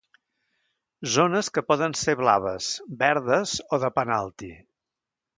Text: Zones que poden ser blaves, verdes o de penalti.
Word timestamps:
Zones 1.15 1.49
que 1.57 1.63
poden 1.71 1.93
ser 2.03 2.15
blaves, 2.21 2.69
verdes 3.03 3.53
o 3.77 3.79
de 3.85 3.91
penalti. 3.99 4.49